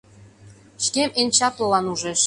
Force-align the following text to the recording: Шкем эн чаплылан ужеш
Шкем 0.85 1.09
эн 1.21 1.27
чаплылан 1.37 1.85
ужеш 1.93 2.19